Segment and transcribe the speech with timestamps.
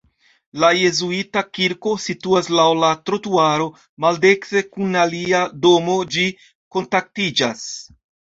[0.61, 3.67] La jezuita kirko situas laŭ la trotuaro,
[4.07, 6.27] maldekstre kun alia domo ĝi
[6.79, 7.69] kontaktiĝas.